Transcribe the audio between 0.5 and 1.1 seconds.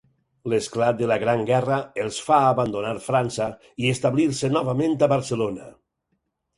L'esclat de